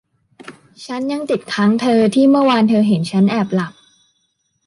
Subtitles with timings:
[0.85, 3.73] ฉันยังติดค้างเธอที่เมื่อวานเธอเห็นฉันแอบหลับ